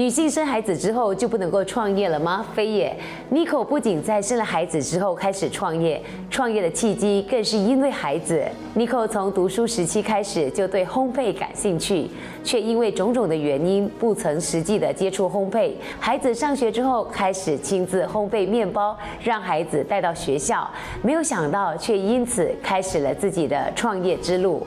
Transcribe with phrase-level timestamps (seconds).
[0.00, 2.42] 女性生孩子之后就不能够创业了吗？
[2.54, 2.96] 非也
[3.30, 8.42] ，Nico 不仅在生了孩子之后开始创业，创业的契机更是因为孩子。
[8.74, 12.08] Nico 从读书时期开始就对烘焙感兴趣，
[12.42, 15.72] 却因为种种的原因不曾实际的接触烘焙。
[16.00, 20.66] 孩子上学之后开始亲自烘焙面包，让孩子带到学校，
[21.02, 24.66] 没有想到却因此开始了自己的创业之路。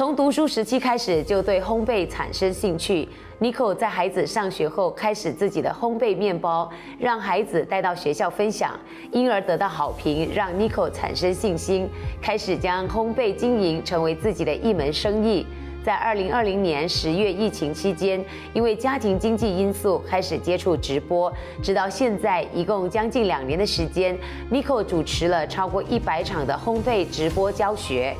[0.00, 3.06] 从读书时期开始就对烘焙产生兴趣。
[3.38, 8.70] Nico 在孩子上学后开始自己的烘焙面包，让孩子带到学校分享，
[9.12, 11.86] 因而得到好评，让 Nico 产生信心，
[12.18, 15.44] 开始将烘焙经营成为自己的一门生意。
[15.84, 21.30] 在二零二零年十月疫情期间，因为家庭经济因素开始接触直播，
[21.62, 24.16] 直到现在一共将近两年的时间
[24.50, 28.16] ，Nico 主持了超过一百场的烘焙直播教学。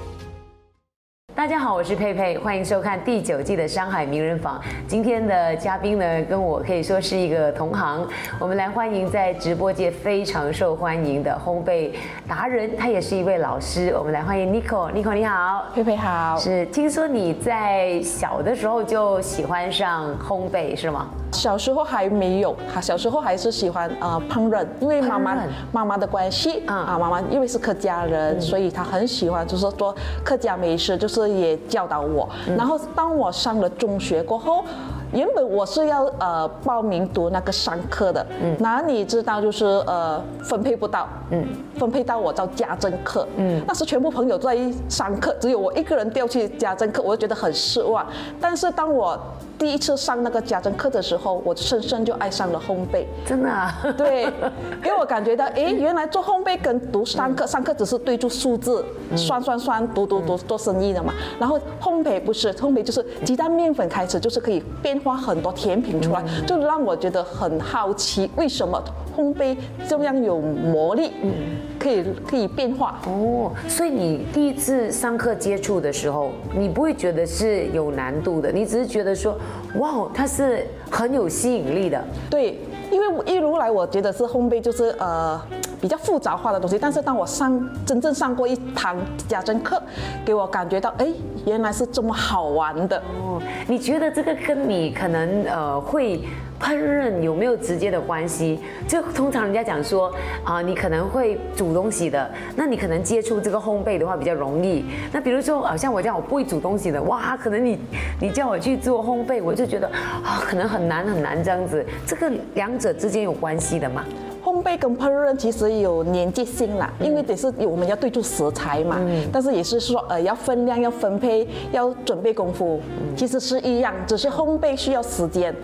[1.40, 4.58] 大家好，我是佩佩，欢迎收看第九季的《上海名人坊》。
[4.86, 8.06] 今天的嘉宾呢，跟我可以说是一个同行。
[8.38, 11.92] 我们来欢迎在直播界非常受欢迎的烘焙
[12.28, 13.88] 达人，他也是一位老师。
[13.96, 16.36] 我们来欢迎 Nico，Nico 你好，佩佩好。
[16.36, 21.08] 是，听说你在小的时候就喜欢上烘焙是吗？
[21.32, 25.36] 小时候还没有，哈，小时候还是喜欢呃烹饪，因为妈妈
[25.72, 32.28] 妈妈的关系啊，妈妈因为是客家人，所以她很喜欢就是做客家美食，就是也教导我。
[32.56, 34.64] 然后当我上了中学过后。
[35.12, 41.44] 原本我是要呃报名读那个商科的，嗯，哪里知道就是呃分配不到，嗯，
[41.76, 44.56] 分配到我到家政课，嗯，那时全部朋友在
[44.88, 48.06] 商课，只有我一个人调去家政课，我就觉得很失望。
[48.40, 49.18] 但是当我
[49.58, 54.32] 第一次上那个家政课的时候，我深深就爱上了烘焙，真的，啊，对，
[54.80, 58.84] 给我感觉到，哎，原来做烘焙跟读商课，上课只是对住数字，
[59.16, 64.99] 算算算，读读读做生意的嘛，然后烘焙不是，烘焙就是鸡蛋面粉开始就是可以变。
[65.02, 68.82] 画很多甜品出来，就让我觉得很好奇，为什么
[69.16, 69.56] 烘焙
[69.88, 71.12] 这样有魔力？
[71.22, 71.32] 嗯，
[71.78, 73.52] 可以可以变化哦。
[73.68, 79.36] 所以你第一次上课接触的时候，你不会觉得是有难度的，你只是觉得说，
[79.76, 82.02] 哇，它是很有吸引力的。
[82.28, 82.58] 对，
[82.90, 85.40] 因为一如来，我觉得是烘焙就是呃。
[85.80, 88.96] 比较复杂化的东西，但是当我上真正上过一堂
[89.26, 89.82] 家政课，
[90.24, 91.06] 给我感觉到，哎，
[91.46, 92.98] 原来是这么好玩的。
[92.98, 96.20] 哦，你觉得这个跟你可能呃会
[96.60, 98.60] 烹饪有没有直接的关系？
[98.86, 100.12] 就通常人家讲说
[100.44, 104.84] 啊，你可能会煮东西的，那你可能接触这个烘焙的话比较容易。
[105.12, 107.78] 那比如说，好像我这样我不会煮东西的，哇，可能你
[108.20, 109.86] 你叫我去做烘焙，我就觉得
[110.22, 111.84] 啊，可能很难很难这样子。
[112.06, 114.04] 这个两者之间有关系的吗？
[114.42, 118.98] 烘焙跟烹饪其实有连接性啦，因为得是我们要对住食材嘛，
[119.30, 122.80] 但是也是说呃要分量要分配要准备功夫，
[123.16, 125.54] 其实是一样，只是烘焙需要时间，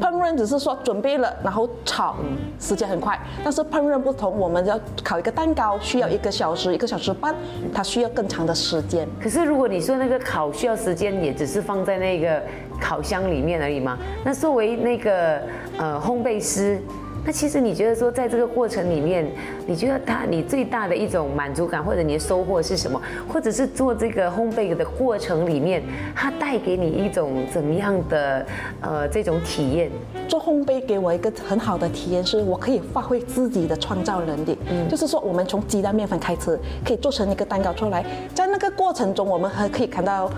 [0.00, 2.14] 烹饪只是说准备了然后炒，
[2.60, 7.34] 时间很快，但是烹饪不同，我们要烤一个蛋糕需要一个小时一个小时半，
[7.74, 9.06] 它需要更长的时间。
[9.20, 12.40] 可是如果你说那个烤需要时间，也只是放在那个
[12.80, 15.40] 烤箱里面而已嘛，那作为那个
[15.76, 16.80] 呃烘焙师。
[17.24, 19.24] 那其实你觉得说，在这个过程里面，
[19.64, 23.00] 你觉得他你最大的一种满足感或者你的收获是什么？
[23.32, 25.82] 或者是做这个烘焙的过程里面，
[26.16, 28.44] 它带给你一种怎么样的
[28.80, 29.88] 呃这种体验？
[30.26, 34.58] 做烘焙给我一个很好的体验，是我可以发挥自己的创造能力。
[34.68, 40.28] 嗯，就是说我们从鸡蛋面粉开始，可以做成一个蛋糕出来，在那个过程中，我们还可以看到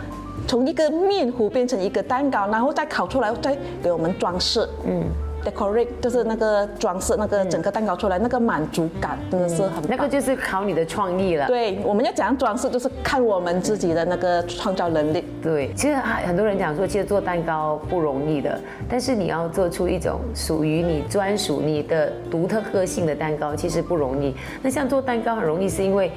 [0.47, 4.69] 从一个面糊变成一个蛋糕，然后再烤出来，再给我们装饰。
[4.87, 5.03] 嗯。
[5.45, 9.85] Decorate 就是那个装饰，那个整个蛋糕出来，那个满足感真的是很。
[9.89, 11.47] 那个就是考你的创意了。
[11.47, 15.25] 对，我们要怎样装饰，就是看我们自己的那个创造能力。
[15.43, 18.59] 对，其实很多人讲说，其实做蛋糕不容易的，
[18.89, 24.35] 但是你要做出一种属于你专属、你的独特个性的蛋糕，其实不容易。
[24.63, 26.11] 那像做蛋糕很容易，是因为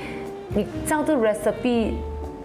[0.55, 1.91] 你照这 recipe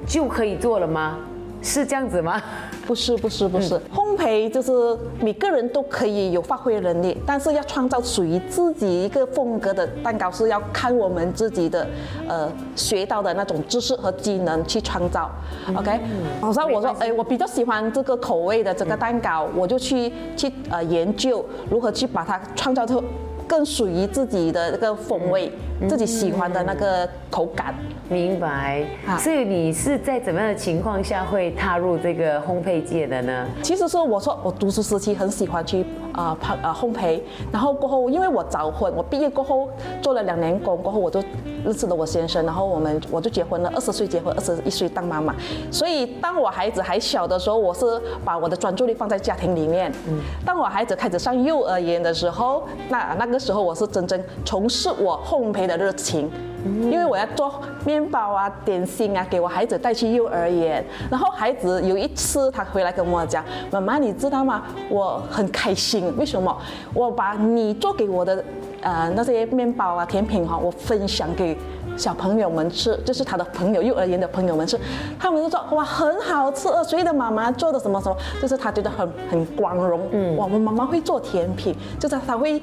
[0.07, 1.19] 就可以做了吗？
[1.63, 2.43] 是这样子吗？
[2.87, 3.81] 不是，不是，不是。
[3.95, 4.73] 烘焙就是
[5.21, 11.87] 每个人都可以有发挥能力，但是要创造属于自己一个风格的蛋糕，是要看我们自己的
[12.29, 15.31] 呃学到的那种知识和技能去创造。
[15.75, 16.01] OK，
[16.41, 23.03] 好像我说，哎，我比较喜欢这个口味的这个蛋糕，我就去去呃研究如何去把它创造出。
[23.53, 25.53] 更属于自己的那个风味，
[25.87, 27.75] 自己喜欢的那个口感。
[28.09, 28.83] 明白。
[29.19, 33.47] 所以你是在怎么样的情况下会踏入这个烘焙界的呢？
[33.63, 37.21] 其实说我说我读书时期很喜欢去啊烹啊烘焙，
[37.51, 39.69] 然后过后因为我早婚，我毕业过后
[40.01, 41.23] 做了两年工，过后我就
[41.65, 45.35] 认识了我先生，然后我们我就结婚了，二十岁结婚，二十一岁当妈妈。
[45.71, 47.85] 所以当我孩子还小的时候，我是
[48.25, 49.93] 把我的专注力放在家庭里面。
[50.09, 50.21] 嗯。
[50.45, 56.31] 当我孩子开始上幼儿园的时候，那那个时候我是真正从事我烘焙的热情。
[56.65, 60.85] 因为我要做面包啊、点心啊，给我孩子带去幼儿园。
[61.11, 64.63] 然后孩子有一次他回来跟我讲：“妈妈，你知道吗？
[64.89, 66.57] 我很开心，为什么？
[66.95, 68.45] 我把你做给我的
[68.81, 71.57] 呃那些面包啊、甜品哈，我分享给
[71.97, 74.79] 小朋友们吃，就是他的朋友、幼儿园的朋友们吃。
[75.19, 80.01] 他们就说哇，很好吃，谁的妈妈做的什么什么，就是他觉得很很光荣。
[80.13, 82.63] 嗯，我们妈妈会做甜品，就是他会。”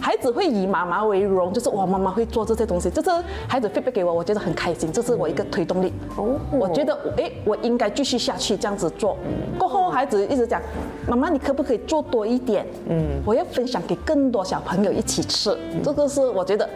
[0.00, 3.10] 孩子会以妈妈为荣，就是我妈妈会做这些东西，就是
[3.46, 5.92] 孩子 feedback 给我，我觉得很开心，这是我一个推动力。
[6.16, 9.16] 哦，我觉得哎，我应该继续下去这样子做。
[9.58, 10.60] 过后孩子一直讲，
[11.06, 12.66] 妈妈你可不可以做多一点？
[12.88, 15.56] 嗯，我要分享给更多小朋友一起吃。
[15.84, 16.68] 这个是我觉得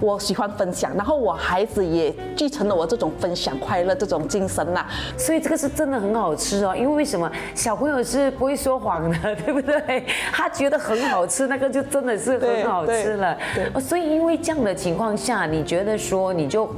[0.00, 4.88] 我喜欢分享，然后我孩子也继承了我这种分享快乐这种精神啦。
[5.16, 10.04] 所以这个是真的很好吃哦，因为为什么小朋友是不会说谎的， 对不对？
[10.32, 12.71] 他觉得很好吃，那个就真的是很好。
[12.72, 16.68] 好吃了，对，所以因为这样的情况下，你觉得说你就，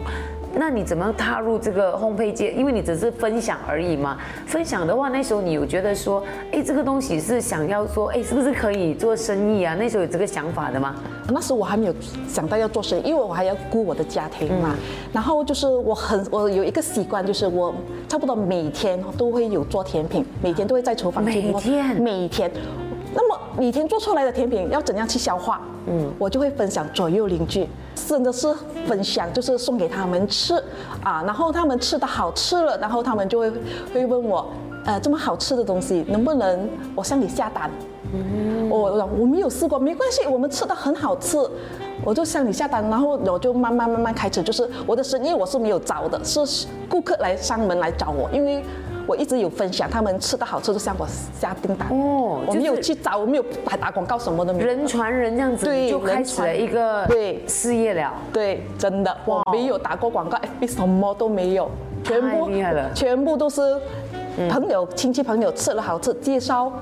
[0.56, 2.52] 那你怎么样踏入这个烘焙界？
[2.52, 4.18] 因为你只是分享而已嘛。
[4.46, 9.74] 分享的话，那时候你有觉得说，哎，这个东西是想要说，哎，是不是可以做生意啊？
[9.74, 10.94] 那时候有这个想法的吗？
[11.28, 11.94] 那时候我还没有
[12.28, 14.76] 想到要做生意，因为我还要顾我的家庭嘛。
[15.12, 17.74] 然后就是我很，我有一个习惯，就是我
[18.08, 22.50] 差不多每天都会有做甜品，每天都会在厨房每天每天。
[23.14, 25.60] 那么每天做出来的甜品要怎样去消化？
[25.86, 28.52] 嗯，我就会分享左右邻居，真的是
[28.86, 30.54] 分享，就是送给他们吃
[31.02, 31.22] 啊。
[31.24, 33.52] 然后他们吃的好吃了，然后他们就会
[33.92, 34.50] 会问我，
[34.84, 37.70] 呃，这么好吃的东西能不能我向你下单？
[38.12, 41.38] 嗯，我我我没有试过，没关系，我们吃的很好吃，
[42.02, 48.64] 我就向你下单，然后我就慢慢慢慢开始，就是我的生意我是没有找的，是顾客来上门来找我，因为。
[49.06, 51.06] 我一直有分享，他们吃的好吃就向我
[51.38, 52.40] 下订单哦。
[52.46, 54.66] 我没有去找，我没有打打广告，什么都没有。
[54.66, 58.12] 人传人这样子，对就开始了一个对事业了。
[58.32, 61.70] 对，真的，我没有打过广告，哎，什么都没有，
[62.02, 63.60] 全部厉害了，全部都是
[64.50, 66.72] 朋友、亲戚朋友吃了好吃介绍。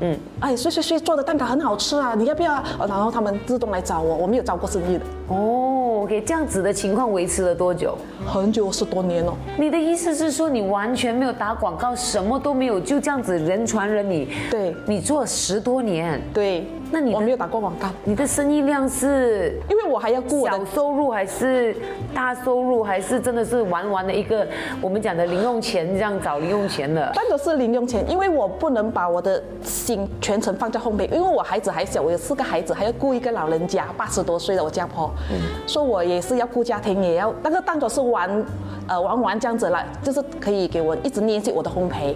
[0.00, 2.60] 嗯，哎，谁谁谁做的蛋挞很好吃啊，你要不要？
[2.88, 5.04] 然后他们自动来找我，我没有招过生意的。
[5.28, 5.71] 哦
[6.02, 7.96] ，OK，这样子的情况维持了多久？
[8.26, 9.34] 很久，十多年了。
[9.56, 16.66] 你的意思是说，你完全没有打广告，什么都没有，就这样子人传人，你对，你做了十多年，对。
[16.92, 19.58] 那你我没有打过广告，你的生意量是？
[19.70, 21.74] 因为我还要顾小收入还是
[22.14, 24.46] 大收入，还是真的是玩玩的一个
[24.78, 27.10] 我们讲的零用钱这样找零用钱的？
[27.14, 38.44] 但都是零用钱，因为我不能把我的心全程放在烘焙，因为我孩子还小，我有四个孩子，还要顾一个老人家，八十多岁的我家婆，嗯，说我也是要顾家庭，也要那个当做是玩，
[38.86, 42.14] 呃玩玩这样子了，就是可以给我一直练习我的烘焙，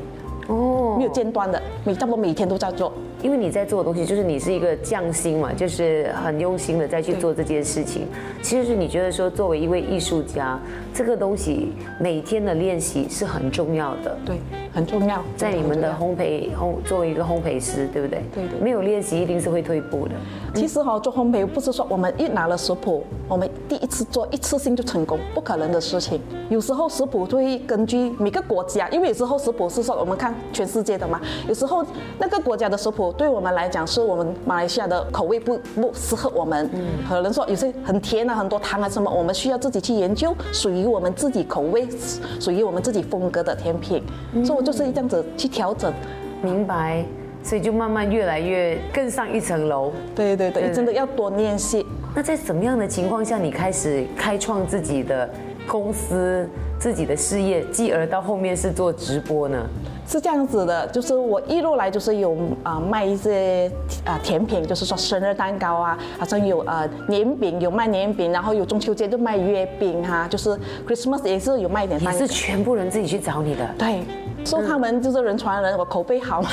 [0.48, 2.92] 哦，没有间断的，每差不多每天都在做。
[3.26, 8.06] 因为你在做的东西，就是你是一个匠心嘛，就是很用心的在去做这件事情。
[8.40, 10.56] 其实是你觉得说，作为一位艺术家，
[10.94, 14.16] 这个东西每天的练习是很重要的。
[14.24, 14.36] 对，
[14.72, 15.20] 很重要。
[15.36, 18.22] 在你们的烘焙烘，作为一个烘焙师，对不对？
[18.32, 20.14] 对没有练习一定是会退步的。
[20.54, 26.20] 其实哈，做烘焙不是说我们一拿了食谱，我们第一次做一次性就成功，不可能的事情。
[26.48, 31.84] 有时候食谱会根据每个国家，因为有时候食谱是说我们看全世界的嘛，有时候
[32.20, 33.12] 那个国家的食谱。
[33.16, 36.68] 对我们来讲，是我们马来西亚的口味不不适合我们。
[36.74, 41.88] 嗯，可能说有些很甜啊，很多糖啊什么，我们需要自己去研究属于我们自己口味、
[42.38, 44.02] 属于我们自己风格的甜品。
[44.44, 45.92] 所以我就是这样子去调整。
[46.42, 47.04] 明白，
[47.42, 49.90] 所以就慢慢越来越更上一层楼。
[50.14, 51.84] 对对对，真的要多练习。
[52.14, 55.28] 那在什么样的情况下，你开始开创自己的
[55.66, 59.66] 公司、自己的事业，继而到后面是做直播呢？
[60.08, 63.68] 是这样子的，就是我一路来就是有啊卖一些
[64.04, 70.56] 啊甜品，就是说生日蛋糕啊，好像有呃年饼，有卖年饼，然后有中秋节就卖月饼哈，就是
[70.86, 72.00] Christmas 也是有卖一点。
[72.00, 73.68] 也是全部人自己去找你的。
[73.76, 74.02] 对。
[74.46, 76.48] 说他们就是人传人，我口碑好嘛，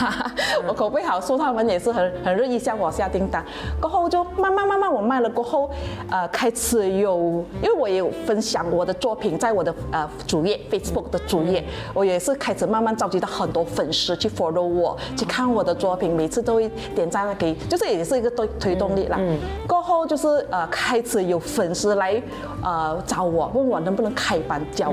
[0.68, 3.46] 我口碑好，说他们也是很很乐意向我下订单。
[3.80, 5.70] 过后就慢慢慢慢我卖了过后，
[6.10, 19.18] 呃，开始有，因为我也有分享我的作品在我的呃主页 Facebook 的主页，我也是开始慢慢召集到很多粉丝去 follow 我，去看我的作品，每次都会点赞给，就是也是一个推推动力啦。
[19.20, 20.04] 嗯过后。
[20.04, 22.22] 就是呃开始有粉丝来
[22.62, 24.92] 呃找我，问我能不能开班教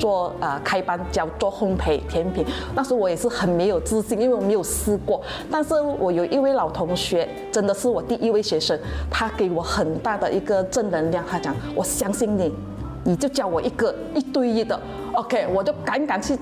[0.00, 2.44] 做呃开班教做烘焙甜品。
[2.74, 5.22] 那时我也是很没有自信，因为我没有试过。
[5.48, 8.76] 但是我有一位老同学，真的是我第一位学生，
[9.08, 11.24] 他给我很大的一个正能量。
[11.30, 12.52] 他讲我相信你，
[13.04, 14.80] 你就教我一个一对一的
[15.12, 16.36] ，OK，我就敢敢去。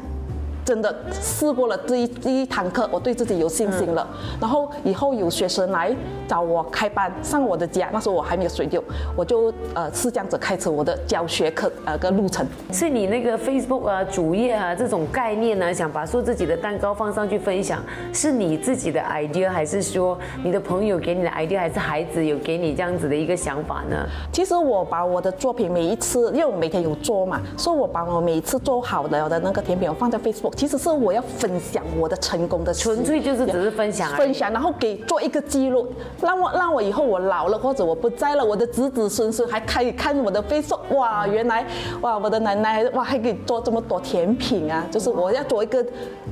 [0.69, 4.07] 真的试过了这一第一堂课，我对自己有信心了。
[4.39, 5.97] 然后以后有学生来
[6.29, 8.85] 找我开班上我的家，那时候我还没有水丢，
[9.17, 12.47] 我就呃是这样子开始我的教学课呃个路程。
[12.71, 17.83] 所以你那个 Facebook 啊主页啊这种概念呢，想把说自己的蛋糕放上去分享，
[18.13, 24.07] 是你自己的 idea 还是说你的朋友给你的 idea，还是孩子有给你这样子的一个想法呢？
[24.31, 30.58] 其实我把我的作品每一次，因为我每天有做嘛，所以我把我每一次做好了的那个甜品我放在 Facebook。
[30.59, 35.87] 其实是我要分享我的成功的，纯粹就是只是分享，分享，然后给做一个记录，
[36.21, 41.65] 让我让我以后我老了或者我不在了，我的子子孙孙还可以看我的 Facebook，哇，原来
[42.01, 45.81] 哇我的奶奶哇还可以做这么多甜品啊，就是我要做一个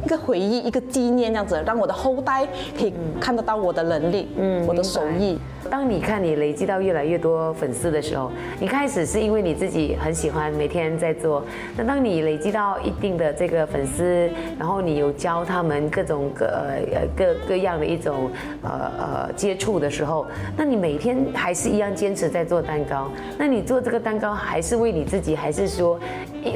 [0.05, 2.45] 一个回忆，一个纪念这样子，让我的后代
[2.77, 5.39] 可以看得到我的能力，嗯，我的手艺。
[5.69, 8.31] 当你看你累积到越来越多粉丝的时候，
[8.61, 11.43] 你开始是因为你自己很喜欢每天在做。
[11.77, 14.16] 那当你累积到一定的这个粉丝，
[14.59, 18.31] 然后你有教他们各种各呃各各样的一种
[18.63, 23.09] 呃呃接触的时候，那你每天还是一样坚持在做蛋糕。
[23.39, 25.99] 那你做这个蛋糕还是为你自己，还是说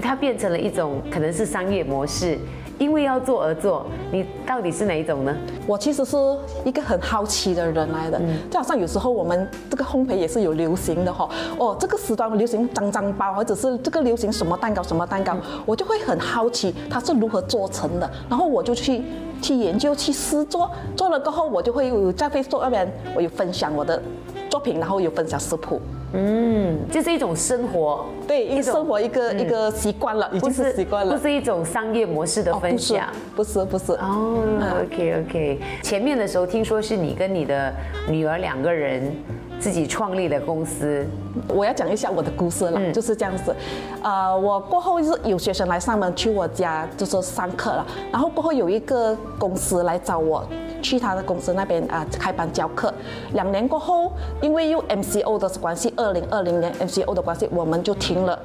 [0.00, 2.38] 它变成了一种可能是商业模式？
[2.80, 5.36] 因为要做而做，你到底是哪一种呢？
[5.66, 6.16] 我其实是
[6.64, 8.18] 一个很好奇的人来的，
[8.50, 11.28] 就好像有时候我们这个烘焙也是有流行的哈。
[11.58, 19.02] 哦，这个时段流行脏脏包，或者是这个流行什么蛋糕什么蛋糕，我就会很好奇它是如何做成的，然后我就去
[19.42, 24.00] 去研究去试做，做了过后我就会在 Facebook 那边我有分享我的
[24.50, 25.80] 作品，然后有分享食谱。
[26.12, 34.42] 嗯，就是一种生活，对，一生活一个一个习惯了，已经是习惯了，不是一种商业模式的分享，不是不是哦
[34.84, 37.72] ，OK OK，前面的时候听说是你跟你的
[38.08, 39.10] 女儿两个人。
[39.60, 41.04] 自己创立的公司，
[41.48, 43.54] 我要讲一下我的故事了，就是这样子。
[44.02, 47.86] 呃，我过后是有学生来上门去我家，就是上课了。
[48.10, 50.42] 然后过后有一个公司来找我
[50.80, 52.92] 去他的公司那边啊开班教课。
[53.32, 58.38] 两年过后，因为又 MCO 的关系，二零二零年 MCO 的关系，我们就停了。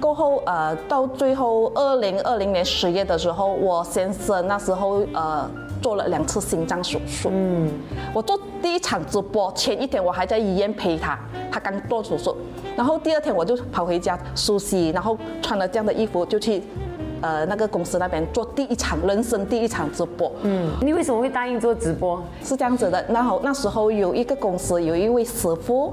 [0.00, 5.50] 过后呃，到最后二零二零年十月的时候，我先生那时候呃。
[5.80, 7.30] 做了两次心脏手术。
[7.32, 7.70] 嗯，
[8.12, 11.16] 我做第一场直播前一天，我还在医院陪他，
[11.52, 12.36] 他刚做手术。
[12.76, 16.64] 然后第二天我就跑回家梳洗，然后穿了这样的衣服就去。
[17.20, 20.30] 呃，那个公司那边做第一场人生第一场直播。
[20.42, 22.22] 嗯，你为什么会答应做直播？
[22.42, 25.92] 是这样子的，然后那时候有一个公司有一位师傅，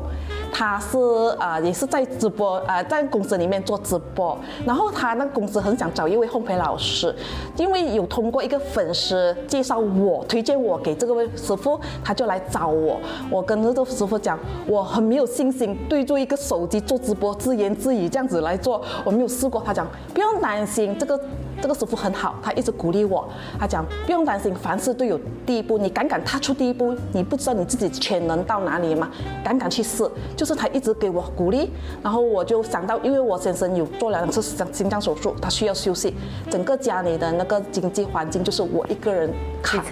[0.57, 0.97] 他是
[1.37, 7.13] 啊也是在直播啊在公司里面做直播，然后他那个公司很想找一位烘焙老师，
[7.57, 12.97] 因为有通过一个粉丝介绍我推荐我给这个位师傅，他就来找我。
[13.29, 19.61] 我跟这个师傅讲，我很没有信心对着一个手机做直播自言自语这样子来做，我没有试过。
[19.65, 21.19] 他讲不用担心这个。
[21.65, 23.27] 这个师傅很好，他一直鼓励我。
[23.59, 29.09] 他讲不用担心，凡事都有第一步，你敢敢踏出第一步，你不知道你自己潜能到哪里吗？
[29.43, 30.07] 敢敢去试，
[30.37, 31.71] 就是他一直给我鼓励。
[32.03, 36.13] 然后我就想到，因为我先生有做了两次心脏手术，他需要休息，
[36.51, 39.83] 整个家里的那个经济环境就是我一个人扛。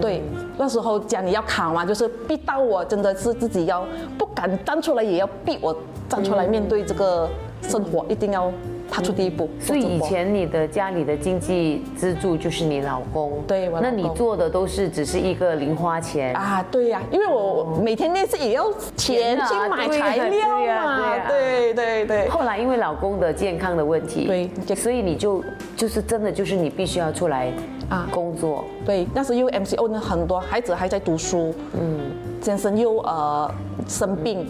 [0.00, 0.22] 对，
[0.56, 3.84] 那时候家里要扛嘛，就是逼到我真的是自己要
[4.16, 5.76] 不敢站出来，也要逼我
[6.08, 7.28] 站出来面对这个
[7.62, 8.52] 生活，一定要。
[8.94, 16.32] 踏出第一步，所以以前你的家里的经济支柱就是你老公，对，那你做的都是只是一个零花钱。
[16.36, 22.28] 啊，对呀，因为我每天练习也要钱去买材料嘛，对对对。
[22.28, 25.42] 后来因为老公的健康的问题，对，所以你就
[25.76, 27.52] 就是真的就是你必须要出来
[27.88, 28.06] 啊。
[28.12, 31.98] 工作，对，那时因为 MCO 呢很多孩子还在读书，嗯，
[32.40, 33.52] 先生又呃
[33.88, 34.46] 生病。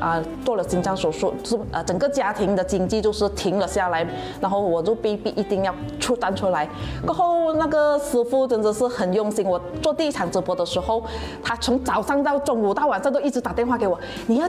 [0.00, 4.04] 啊，做了心脏手术，是呃，整个家庭的经济就是停了下来，
[4.40, 6.68] 然后我就被逼一定要出单出来。
[7.04, 11.04] 过后那个师傅真的是很用心，我做第一场直播的时候，
[11.42, 14.48] 他从早上到中午到晚上都一直打电话给我，你要，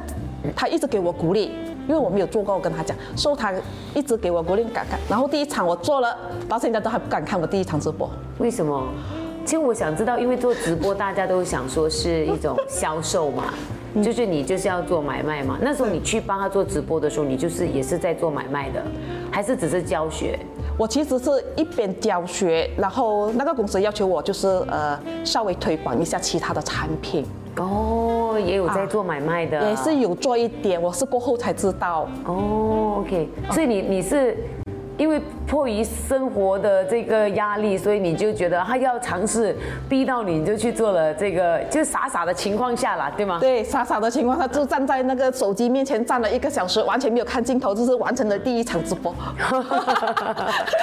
[0.55, 1.51] 他一直给我鼓励，
[1.87, 3.53] 因为我没有做过，我跟他讲，说他
[3.93, 4.97] 一直给我鼓励敢看。
[5.09, 6.17] 然后第一场我做了，
[6.47, 8.83] 到现在都还不敢看我第一场直播，为什么？
[9.43, 13.45] 其实我想知道，因为做直播大家都想说是一种销售嘛。
[14.01, 15.57] 就是你就是要做买卖嘛？
[15.61, 18.81] 那时候你去帮他做直播的时候，你就是也是在做买卖的，
[19.31, 20.39] 还是只是教学？
[20.77, 27.25] 我其实是一边教学，然后那个公司要求我就是呃稍微推广一下其他的产品。
[27.57, 32.07] 哦，也有在做买卖的，也是有做一点，我是过后才知道。
[32.25, 34.37] 哦，OK，所以你你是。
[35.01, 39.57] 因为迫于生活的这个压力，所以你就觉得他要尝试，
[39.89, 43.39] 逼到你你就去做了这个，就傻傻的情况下了，对吗？
[43.39, 49.11] 对，傻傻的情况，他就站在那个手机面前站了一个小时，完全没有看镜头，就是完成了第一场直播，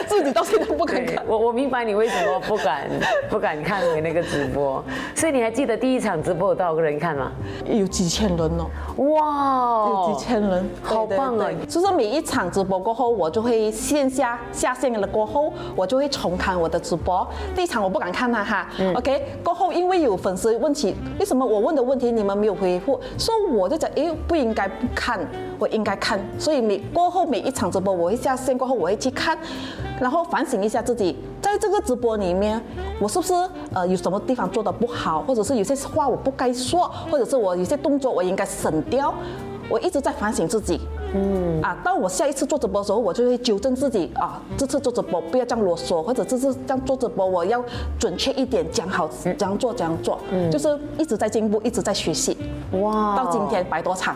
[0.08, 1.22] 自己到现在不敢看。
[1.24, 2.88] 我我明白你为什么不敢
[3.30, 4.82] 不敢看回那个直播，
[5.14, 7.30] 所以你还记得第一场直播有多少个人看吗？
[7.66, 11.48] 有几千人哦，哇，有几千人，好棒啊！
[11.68, 13.70] 就是每一场直播过后，我就会
[14.08, 14.18] 线。
[14.18, 17.24] 下下线了过后，我就会重看我的直播。
[17.54, 19.38] 第一场我不敢看了哈，OK。
[19.44, 22.98] 过后因为有粉丝问起，为什么我问的问题你们没有回复？
[23.16, 25.20] 所以我就讲，哎，不应该不看，
[25.56, 26.18] 我应该看。
[26.36, 29.38] 所以每过后每一场直播，我会下线过后我会去看，
[30.00, 32.60] 然后反省一下自己，在这个直播里面，
[33.00, 33.32] 我是不是
[33.72, 39.14] 呃有什么地方做的不好，或者是有些话我不该说，或者是我有些动作我应该省掉。
[39.68, 40.80] 我一直在反省自己。
[41.14, 44.40] 嗯啊，到我下一次做直播的时候，我就会纠正自己啊。
[44.58, 47.64] 这次做直播不要这样啰嗦，或者这次这样做直播我要
[47.98, 50.18] 准确一点，讲好怎样做怎样做。
[50.30, 52.36] 嗯，就是一直在进步，一直在学习。
[52.72, 54.14] 哇，到今天百多场，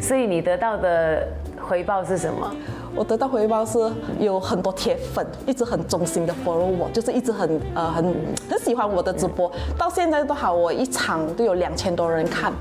[0.00, 1.26] 所以你得到的
[1.66, 2.54] 回报是什么？
[2.94, 8.04] 我得到回报是有很多铁粉，一直很忠心的 follow 我，就是一直很呃很
[8.50, 9.50] 很喜欢我的直播。
[9.78, 12.52] 到现在都好，我一场都有两千多人看。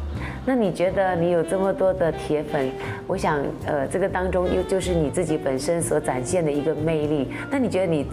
[0.46, 2.70] 那你觉得你有这么多的铁粉，
[3.08, 7.30] 我想，呃，这个当中又就是你自己本身所展现的一个魅力。
[7.50, 8.06] 那你觉得你，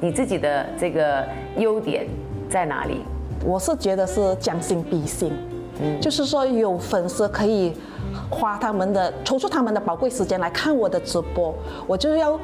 [0.00, 1.24] 你自己的这个
[1.56, 2.06] 优点
[2.50, 3.02] 在哪里？
[3.44, 5.32] 我是觉得是将心比心，
[5.80, 7.72] 嗯，就是说有粉丝可以
[8.28, 11.54] 花他们的抽出他们的宝贵时间来看我的直播，
[11.86, 12.38] 我就要。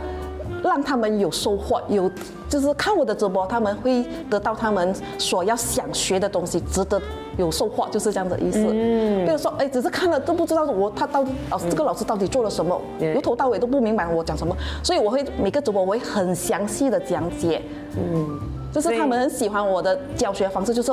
[0.68, 2.10] 让他们有收获，有
[2.48, 7.00] 就是看我的直播，他们会得到他们所要想学的东西，值得
[7.36, 8.58] 有收获，就是这样的意思。
[8.70, 17.60] 嗯，比如说，哎，只是看了都不知道我他到底老师这个老师到底做了什么，由头到尾都不明白我讲什么，所以我会每个直播我会很详细的讲解。
[17.96, 18.40] 嗯，
[18.72, 20.92] 就是他们很喜欢我的教学方式，就是。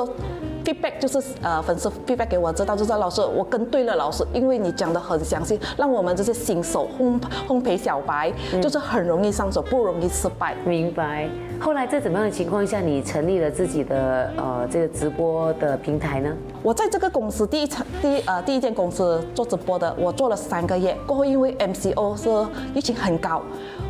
[0.64, 10.54] Feedback 就是呃粉丝 feedback 给我知道，就是老师我跟对了老师，因为你讲的很详细，让我们这些新手烘烘焙小白就是很容易上手，不容易失败。
[10.64, 11.28] 明白。
[11.62, 16.28] 后来在怎么样的情况下，你成立了自己的呃这个直播的平台呢？
[16.60, 22.28] 我在这个公司第一场第一呃第一间公司做直播的，我做了三个月，过后因为 MCO 是
[22.74, 23.40] 疫情很高。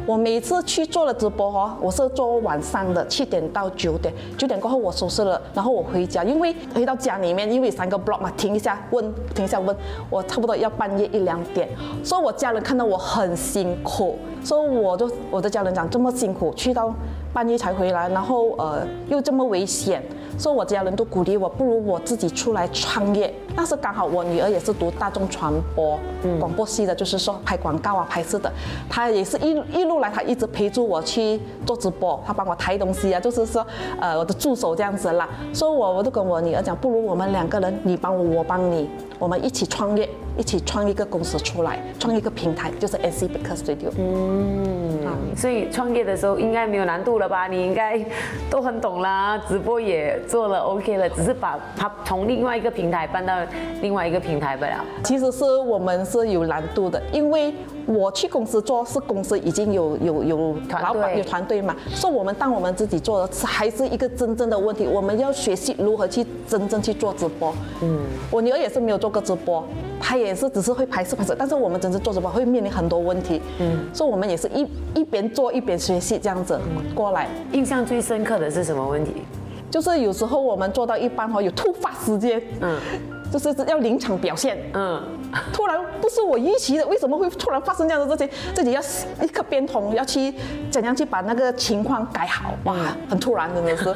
[0.05, 9.03] 我每次去做了直播哈，我是做晚上的七点到九点，九点过后我收拾了，然后我回家，因为回到家里面，因为三个 block 嘛，停一下问，
[9.35, 9.75] 停一下问，
[10.11, 11.71] 我差不多要半夜一两点，
[12.05, 16.95] 所以我家人看到我很辛苦，所以我就我的家人讲这么辛苦，去到
[17.33, 20.03] 半夜才回来，然后呃又这么危险。
[20.39, 23.33] 说我家人都鼓励我，不如我自己出来创业。
[23.55, 25.99] 那是刚好我女儿也是读大众传播
[26.41, 28.51] 广播系的，就是说拍广告啊、拍摄的。
[28.89, 33.65] 她也是一一路来，她一直陪着我去做直播，她帮我抬东西啊，就是说
[34.01, 35.29] 呃我的助手这样子啦。
[35.53, 38.89] 所以我我都跟我女儿讲，不如我们两个人，你帮我，我帮你，
[39.23, 40.09] 我们一起创业。
[40.39, 43.91] 一起创一个公司出来，创一个平台，就是 NC b a k e Studio。
[43.99, 47.47] 嗯，所以创业的时候应该没有难度了吧？
[47.47, 48.03] 你应该
[48.49, 53.37] 都很懂啦，直播也做了 OK 了，只是把它从另外一个平台搬到
[53.83, 54.83] 另外一个平台不了。
[55.05, 57.53] 其实是我们是有难度的，因为。
[57.85, 61.75] 我去公司做，是公司已经有有有老板有团队嘛？
[61.93, 64.87] 是我们当我们自己做的，还是一个真正的问题？
[64.87, 67.53] 我们要学习如何去真正去做直播。
[67.83, 67.99] 嗯，
[68.31, 69.63] 我女儿也是没有做过直播，
[70.01, 73.41] 他也是只是会拍摄拍摄，但是我们真正做直播会面临很多问题。
[73.61, 76.59] 嗯，所以我们也是一一边做一边学习这样子
[76.95, 77.29] 过来。
[77.53, 79.13] 印象最深刻的是什么问题？
[79.71, 82.43] 就是有时候我们做到一半哦，有突发时间。
[82.61, 82.79] 嗯。
[83.33, 85.03] 就是要临场表现，嗯，
[85.53, 88.29] 突然不是我预期的，为什么会突然发生这样的事情？
[88.55, 88.81] 自己要
[89.21, 90.33] 立刻变通，要去
[90.71, 92.55] 怎样去把那个情况改好？
[92.65, 92.75] 哇，
[93.09, 93.95] 很突然，真的是。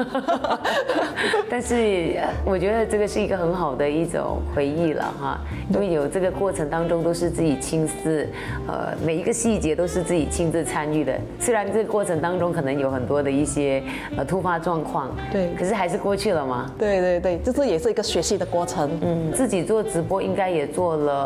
[1.51, 5.40] 但是我觉得这个是一个很好的一种回忆了哈，
[5.72, 8.29] 因为有这个过程当中都是自己亲自，
[8.66, 11.18] 呃，每一个细节都是自己亲自参与的。
[11.38, 13.83] 虽然这个过程当中可能有很多的一些
[14.16, 16.70] 呃突发状况，对，可是还是过去了嘛。
[16.79, 19.33] 对对对，这是也是一个学习的过程，嗯。
[19.33, 21.25] 自己做直播应该也做了，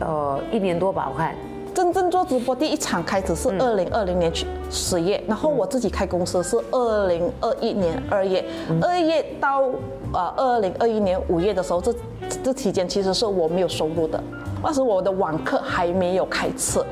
[0.00, 1.34] 呃，一年多吧，我看。
[1.74, 4.30] 真正做直播第一场开始是二零二零年
[4.70, 8.44] 十月，然后我自己开公司是二零二一年二月，
[8.82, 9.62] 二月到
[10.12, 11.94] 呃二零二一年五月的时候，这
[12.44, 14.22] 这期间其实是我没有收入的，
[14.62, 16.84] 那时我的网课还没有开设，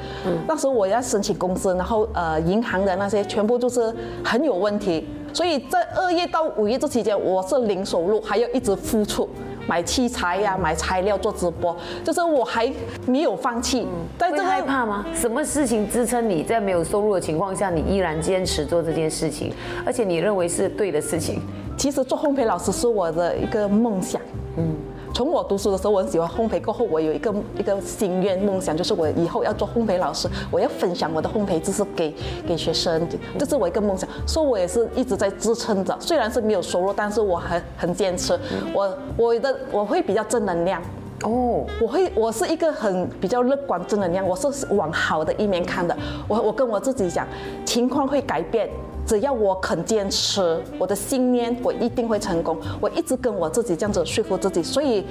[0.49, 9.29] 那时我要申请公司，然后呃银行的那些全部就是很有问题，所以在二月到五月这期间我是零收入，还要一直付出。
[9.71, 12.69] 买器材呀，买材料做直播，就是我还
[13.07, 13.87] 没有放弃。
[14.19, 15.07] 会害怕吗？
[15.15, 19.53] 什么事情支撑你在没有收入的情况下，你依然坚持做这件事情，
[19.87, 21.41] 而且你认为是对的事情？
[21.77, 24.21] 其实做烘焙老师是我的一个梦想。
[24.57, 24.75] 嗯。
[25.13, 26.61] 从我读书的时候，我很喜欢烘焙。
[26.63, 32.15] 过后，我有一个一个心愿梦想，就是我以后要做烘焙老师，我要分享我的烘焙知识给
[32.47, 33.07] 给学生，
[33.39, 34.09] 这是我一个梦想。
[34.27, 35.97] 所以，我也是一直在支撑着。
[36.01, 38.39] 虽然是没有收入，但是我很很坚持。
[38.73, 40.81] 我我的我会比较正能量
[41.25, 45.97] 哦，我会我是一个很比较乐观正能量，我是往好的一面看的。
[46.29, 47.27] 我我跟我自己讲，
[47.65, 48.69] 情况会改变。
[49.07, 52.57] 只要我肯坚持我的信念，我一定会成功。
[52.81, 55.05] 我一直跟我自己这样子说服自己，所以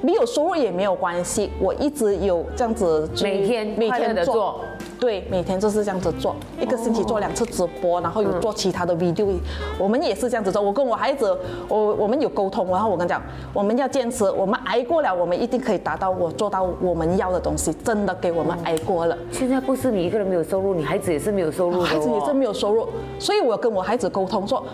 [0.00, 1.50] 没有收入也没有关系。
[1.60, 4.60] 我一直有这样子每天每天的做。
[5.02, 9.26] 对，每天就是这样子做，一个星期做两次直播，然后有做其他的 video。
[9.76, 10.62] 我们也是这样子做。
[10.62, 11.36] 我跟我孩子，
[11.66, 13.20] 我我们有沟通，然后我跟你讲，
[13.52, 17.72] 我们要坚持，我们挨过了，我们一定可以达到我做到我们要的东西。
[17.82, 19.18] 真的给我们挨过了。
[19.32, 22.86] 现在不是你一个人没有收入，你孩子也是没有收入，孩子也是没有收入，
[23.18, 24.64] 所以我跟我孩子沟通说，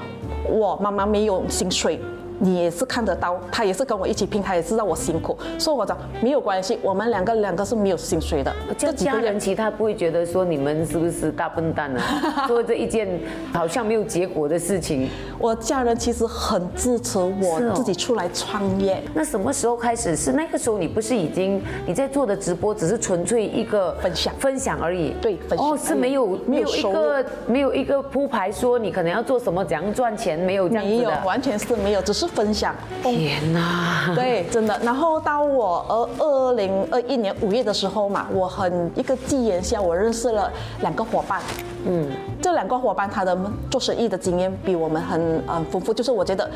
[0.47, 1.99] 我妈妈没有薪水。
[2.38, 8.55] 你也是看得到，他也是跟我一起拼，他也知道我辛苦，所以我讲没有关系，我们两个两个是没有薪水的。
[8.77, 12.01] 这家人其他不会觉得说你们是不是大笨蛋呢？
[12.46, 13.09] 做这一件
[13.53, 15.09] 好像没有结果的事情。
[15.38, 19.03] 我家人其实很支持我自己出来创业。
[19.14, 20.16] 那什么时候开始？
[20.16, 25.14] 是那个时候你不是已经你在做的直播只是纯粹一个分享分享而已？
[25.20, 25.70] 对，分享。
[25.70, 30.96] 哦，是没有没有一个没有一个铺排说你可能要做什么怎样赚钱没有这样子的。
[30.96, 32.28] 没有，完全是没有，只是。
[32.29, 34.12] 分享，天哪！
[34.17, 34.79] 对，真的。
[34.83, 41.41] 然后到我二二零二一年五月的时候嘛，我很一个机缘下，我认识了两个伙伴。
[41.87, 42.07] 嗯，
[42.43, 43.37] 这两个伙伴他的
[43.71, 46.49] 做生意的经验比我们很呃丰富，就是我觉得，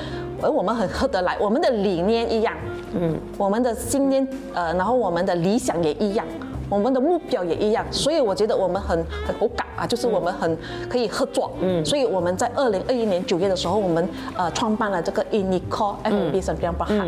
[0.42, 2.54] 而我们很合得来，我们的理念一样，
[2.94, 6.26] 嗯，我们的信念呃，然后我们的理想也一样。
[6.72, 10.56] 我们的目标也一样，所以我觉得我们很很好感啊，就是我们很
[10.88, 11.52] 可以合作。
[11.60, 17.04] 嗯，所以我们在二零二一年九月的时候，我们呃创办了这个 Unico FB 三边八哈。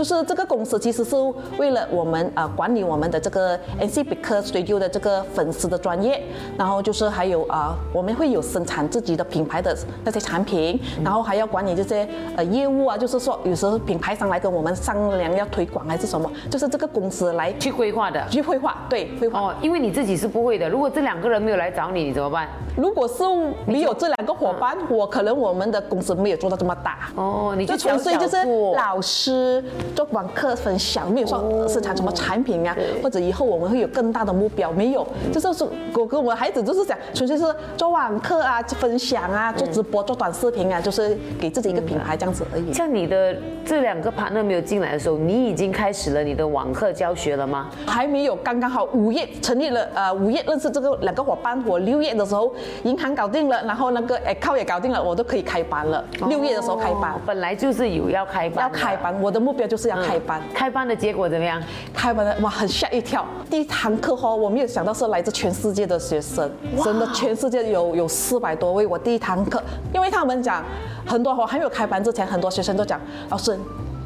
[0.00, 1.14] 就是这个公司其实是
[1.58, 6.22] 为了我们啊管理我们的这个 NC i c Studio 的这个粉丝的专业，
[6.56, 22.48] 然后就是还有啊我们会有生产自己的品牌的那些产品，然后还要管理这些呃业务啊，就是说有时候品牌商来跟我们商量要推广还是什么，就是这个公司来去规划的，去规划对规划哦，因为你自己是不会的，如果这两个人没有来找你，你怎么办？
[22.74, 23.22] 如果是
[23.66, 28.38] 没有这两个伙伴，我可能我们的公司没有做到这么大哦，你就纯粹就是
[28.72, 29.62] 老师。
[29.94, 37.44] 做网课分享，没有说生产什么产品啊，或者以后我们会有更大的目标，没有，就是我跟我孩子就是想，纯粹是
[37.76, 42.72] 做网课啊，分享啊，做直播、做短视频啊，就是给自己一个品牌这样子而已。
[42.72, 47.68] 像你的这两个 partner 没有进来的时候，你已经开始了你的网课教学了吗？
[47.86, 52.52] 还没有，刚刚好五月成立了，呃，五月认识这个两个伙伴，我六月的时候
[52.84, 56.04] 银行搞定了，然后那个 account 也搞定了，我都可以开班了。
[56.28, 59.79] 六月的时候开班，本来就是有要开班，要开班，我的目标就是。
[59.80, 61.62] 是要开班，开班的结果怎么样？
[61.94, 63.24] 开班的哇，很吓一跳。
[63.48, 66.50] 第一堂课哈，我没有想到是来自全世界的学生，
[66.84, 68.86] 真的全世界有有四百多位。
[68.86, 69.62] 我第一堂课，
[69.94, 70.62] 因为他们讲
[71.06, 73.58] 很多，我还没有开班之前，很多学生都讲老师。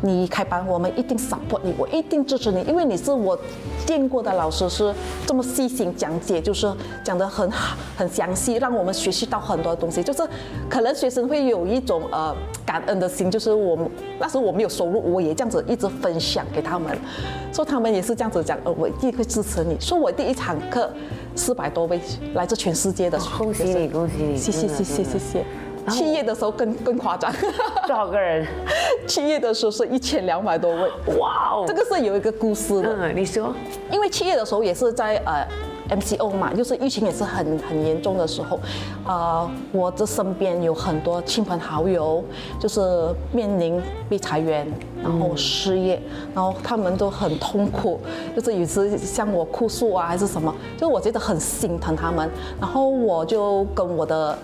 [0.03, 3.39] 你开班，我们一定 support 你，我一定支持你，因为你是我
[3.87, 4.95] 见过的老师，是
[5.27, 6.71] 这么细心讲解，就是
[7.03, 10.03] 讲得很好、很详细，让我们学习到很多东西。
[10.03, 10.23] 就是
[10.69, 12.35] 可能学生会有一种呃
[12.67, 16.97] 感恩的心，就是我们那时候我没有收入，我也这样子一直分享给他们，
[17.53, 19.77] 说他们也是这样子讲，呃，我一定会支持你。
[19.81, 20.91] 说我第一堂课
[21.35, 21.99] 四百多位
[22.35, 25.45] 来自全世界的，恭喜你，恭喜你，谢谢，谢谢，谢谢。
[25.89, 27.33] 七月的时候更更夸张，
[27.87, 28.47] 多少个人？
[29.07, 31.65] 七月的时候是一千两百多位，哇哦！
[31.67, 32.97] 这个是有一个故事的。
[32.99, 33.53] 嗯，你说，
[33.91, 35.47] 因为七月的时候也是在呃
[35.91, 38.59] MCO 嘛，就是疫情也是很很严重的时候，
[39.07, 42.25] 呃，我的身边有很多亲朋好友，
[42.59, 42.81] 就是
[43.31, 44.67] 面临被裁员，
[45.03, 46.01] 然后失业，
[46.35, 48.01] 然后他们都很痛苦，
[48.35, 54.39] 就是有时向我哭诉啊，还是什么，就我觉得很心疼他们，然后我就跟我的。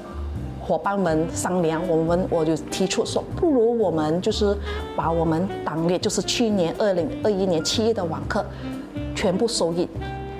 [0.60, 4.56] 伙伴们商量，我们我就提出说，不如我们就是
[4.94, 8.44] 把我们当月就是去年二零二一年七月的网课
[9.16, 9.88] 全部收益，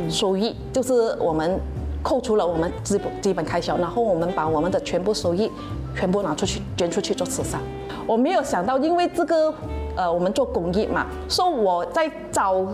[0.09, 1.59] 收益就是我们
[2.02, 5.50] 扣除了我们基本基本开销，然后我们把我们的全部收益
[5.96, 7.61] 全部拿出去捐出去做慈善。
[8.06, 9.52] 我没有想到，因为这个
[9.96, 12.66] 呃，我们做公益嘛，说我在招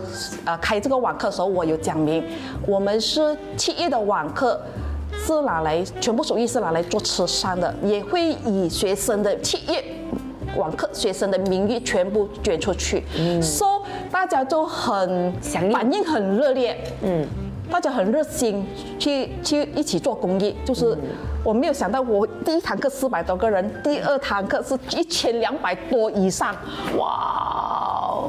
[0.44, 2.22] 呃开这个网课的时候，我有讲明，
[2.66, 4.60] 我们是七月的网课。
[5.34, 9.82] 是拿来全部收益是拿来做慈善的，也会以学生的企业
[10.56, 17.26] 网课学生的名义全部捐出去，嗯，说大家都很反应很热烈，嗯，
[17.70, 18.64] 大家很热心
[18.98, 20.96] 去去一起做公益，就是
[21.42, 26.54] 我没有想到我第一堂课四百多个人，第二堂课是一千两百多以上，
[26.96, 28.22] 哇，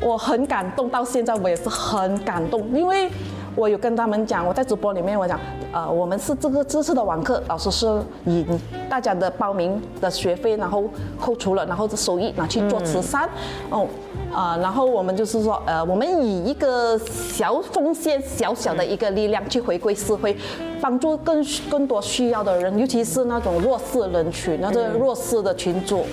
[0.00, 3.10] 我很感动，到现在我也是很感动，因为。
[3.56, 5.38] 我有跟他们讲，我在直播里面我讲，
[5.72, 7.86] 呃，我们是这个这次的网课，老师是
[8.24, 8.44] 以
[8.88, 10.84] 大家的报名的学费，然后
[11.20, 13.28] 扣除了，然后收益拿去做慈善，
[13.70, 13.86] 哦，
[14.32, 20.36] 啊，然后我们就是说，呃，我们以一个小奉献、小小的一个力量去回归社会，
[20.80, 26.04] 帮助更更多需要的人，尤其是那种弱势人群，那个弱势的群组。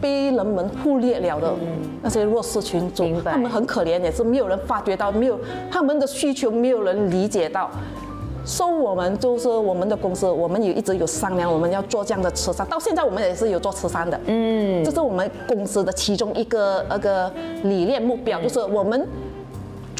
[0.00, 1.54] 被人们忽略了的
[2.02, 5.38] 那些弱势群众，他们很可怜，也是没有人发觉到，没有
[5.70, 7.70] 他们的需求，没有人理解到。
[8.44, 12.66] 所以我们就是我们的公司，我们也一直有商量，我们要做这样的慈善。
[12.66, 17.30] 到现在我们也是有做慈善的，嗯，这是我们公司的其中一个那个
[17.64, 19.06] 理念目标，就是我们。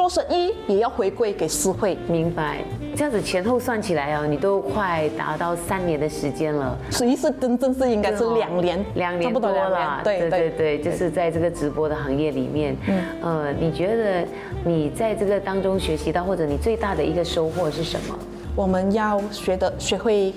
[0.00, 2.64] 做生意也要回归给社会，明白？
[2.96, 6.74] 这样子前后算起来啊，你都快达到三年的时间了。
[6.90, 10.00] 实际是真正是应该是两年，两年多了。
[10.02, 14.24] 对对对，就是在这个直播的行业里面，嗯，呃，你觉得
[14.64, 18.18] 你在这个当中学习到，或者你最大的一个收获是什么？
[18.56, 20.32] 我们要学的学会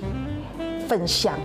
[0.89, 1.39] 分享，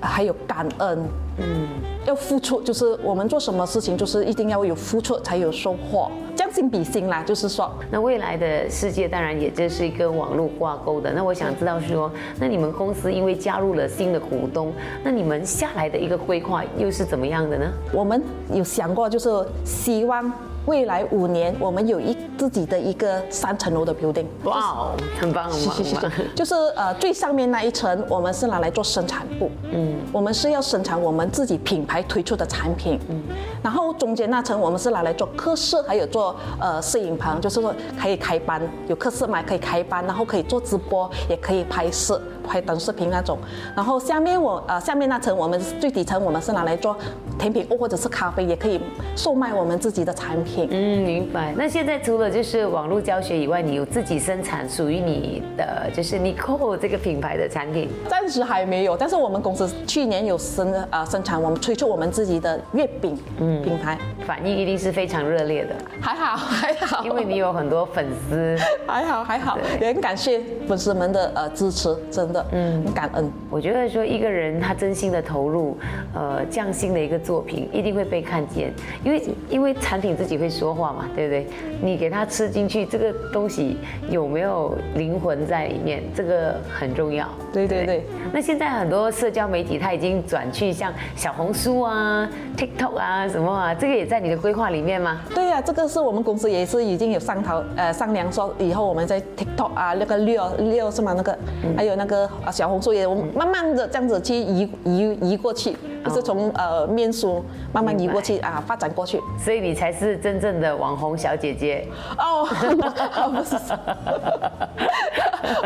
[0.00, 0.98] 还有感恩。
[1.38, 1.66] 嗯，
[2.04, 7.22] 要付出，就是我们做什么事情，就是一定要有付出才有收获，将心比心啦。
[7.22, 11.10] 就是说，那未来的世界当然也就是跟网络挂钩的。
[11.12, 17.72] 那我想知道说，那你们公司因为加入了新的股东，那你们下来的一个规划又是怎么样的呢？
[17.94, 19.28] 我们有想过，就是
[19.64, 20.30] 希望。
[20.66, 24.26] 未来五年，我们有一自己的一个三层楼的 building。
[24.44, 26.12] 哇哦，很棒很棒！
[26.36, 29.50] 就是呃最上面那一层，我们是拿来做生产部。
[29.72, 33.00] 嗯，我们是要生产我们自己品牌推出的产品。
[33.08, 33.20] 嗯，
[33.60, 42.22] 然后中间那层我们是拿来做课室，还有做呃摄影棚，就是说可以开班，有课室嘛可以开班，然后可以做直播，也可以拍摄。
[42.52, 43.38] 拍短视频那种，
[43.74, 46.94] 然后下面我呃下面那层我们最底层我们是拿来做
[47.38, 48.78] 甜品或者是咖啡，也可以
[49.16, 50.68] 售卖我们自己的产品。
[50.70, 51.54] 嗯，明白。
[51.56, 57.88] 那现在除了就是网络教学以外，你有自己生产属于你的就是 Nico 这个品牌的产品？
[58.06, 65.74] 暂时还没有，但是我们公司去年有生呃生产，我们推出我们自己的月饼嗯品牌，反应一定是非常热烈的。
[66.02, 68.58] 还好还好，因为你有很多粉丝。
[68.86, 72.32] 还好还好，也很感谢粉丝们的呃支持，真。
[72.32, 73.30] 的，嗯，感恩。
[73.50, 75.76] 我觉得说一个人他真心的投入，
[76.14, 78.72] 呃，匠心的一个作品一定会被看见，
[79.04, 81.46] 因为因为产品自己会说话嘛，对不对？
[81.82, 83.76] 你给他吃进去，这个东西
[84.08, 87.28] 有没有灵魂在里面，这个很重要。
[87.52, 88.04] 对对对。
[88.32, 95.20] 那现在很多社交媒体他已经转去像小红书啊、TikTok 啊什么啊，这个也在你的规划里面吗？
[95.34, 101.12] 对呀，这个是我们公司也是已经有商讨呃商量说，以后我们在 TikTok 啊那个六六是吗？
[101.16, 101.38] 那个
[101.76, 102.21] 还有那个。
[102.44, 109.20] 啊，小红书也，我们慢慢的这样子去移移移过去，就是从呃面书慢慢移过去啊，发展过去。
[109.38, 111.86] 所以你才是真正的网红小姐姐
[112.18, 112.46] 哦，
[113.32, 113.56] 不是，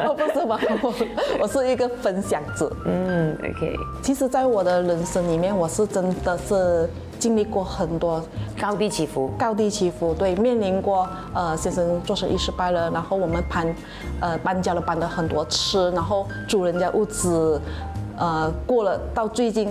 [0.07, 0.93] 我不是网红，
[1.41, 2.71] 我是一个分享者。
[2.85, 3.75] 嗯，OK。
[4.03, 6.89] 其实，在我的人生里面，我是真的是。
[7.19, 8.23] 经历过很多
[8.61, 13.75] 高低起伏，高低起伏，对，面临过呃先生做生意失败了，然后我们搬，
[14.21, 17.61] 呃搬家了，搬了很多次，然后租人家屋子，
[18.17, 19.69] 呃过了到最近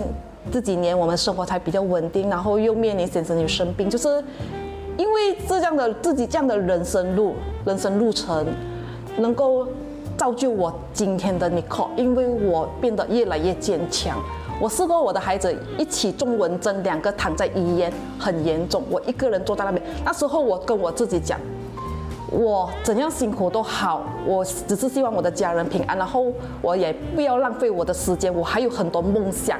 [0.52, 4.22] 这几年我们生活才比较稳定，然后又面临先生又生病，就是
[4.96, 8.46] 因为这样的自己这样的人生路人生路程，
[9.18, 9.66] 能够
[10.16, 14.18] 造就我今天的 Nicole，因为我变得越来越坚强。
[14.60, 18.82] 我试过我的孩子一起中蚊针，两个躺在医院，很严重。
[18.90, 21.38] 我一个人坐在那边，那时候我跟我自己讲，
[22.30, 29.58] 我怎样辛苦都好，我只是希望我的家人平安，然后我也不要浪费我的时间，我还有很多梦想，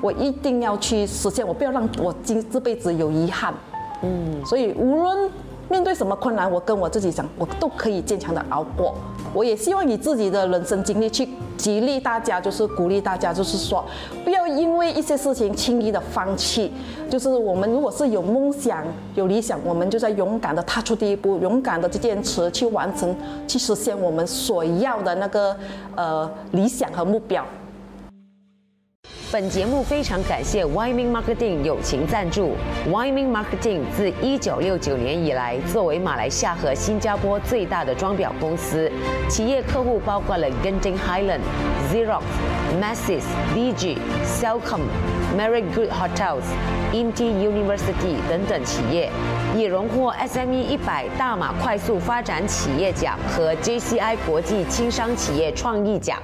[0.00, 3.54] 我一定要去实现，我不要让我今这辈子有遗憾。
[4.02, 5.30] 嗯，所以无论。
[5.66, 8.94] 面对什么困难，我跟我自己讲，我都可以坚强的熬过。
[9.34, 13.84] 我也希望以自己的人生经历去激励大家，就是鼓励大家，就是说，
[14.22, 16.72] 不要因为一些事情轻易的放弃。
[17.10, 23.14] 就是我们如果是有梦想、有理想，我们就在勇敢的踏出第一步，勇敢的去坚持，去完成，
[23.46, 25.56] 去实现我们所要的那个
[25.96, 27.44] 呃理想和目标。
[29.34, 32.52] 本节目非常感谢 Wyoming Marketing 友情赞助。
[32.88, 38.88] Wyoming Marketing 自一九六九年以来，作为马来西亚和新加坡最大的装裱公司，
[39.28, 41.40] 企业客户包括了 Genting Highland、
[41.92, 42.22] Xerox、
[42.80, 43.24] Masses、
[43.56, 44.82] DG、Cellcom、
[45.36, 46.44] Marriott Good Hotels、
[46.92, 49.10] INTI University 等等企业，
[49.56, 56.20] 也荣获 SME 一百大马快速发展企业奖和 JCI 国际轻商企业创意奖。